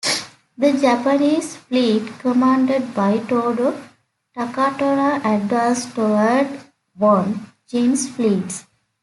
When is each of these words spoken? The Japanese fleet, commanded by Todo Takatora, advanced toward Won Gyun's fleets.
The 0.57 0.73
Japanese 0.73 1.57
fleet, 1.57 2.11
commanded 2.17 2.91
by 2.95 3.19
Todo 3.19 3.79
Takatora, 4.35 5.17
advanced 5.23 5.93
toward 5.93 6.49
Won 6.97 7.51
Gyun's 7.71 8.09
fleets. 8.09 8.65